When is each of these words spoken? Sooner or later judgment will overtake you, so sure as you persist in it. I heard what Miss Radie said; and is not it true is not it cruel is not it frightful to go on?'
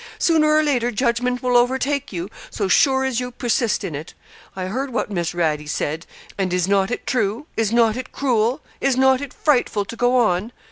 Sooner 0.17 0.47
or 0.55 0.63
later 0.63 0.89
judgment 0.89 1.43
will 1.43 1.55
overtake 1.55 2.11
you, 2.11 2.27
so 2.49 2.67
sure 2.67 3.03
as 3.05 3.19
you 3.19 3.29
persist 3.29 3.83
in 3.83 3.93
it. 3.93 4.15
I 4.55 4.65
heard 4.65 4.89
what 4.89 5.11
Miss 5.11 5.33
Radie 5.35 5.69
said; 5.69 6.07
and 6.39 6.51
is 6.51 6.67
not 6.67 6.89
it 6.89 7.05
true 7.05 7.45
is 7.55 7.71
not 7.71 7.95
it 7.95 8.11
cruel 8.11 8.61
is 8.79 8.97
not 8.97 9.21
it 9.21 9.31
frightful 9.31 9.85
to 9.85 9.95
go 9.95 10.15
on?' 10.17 10.51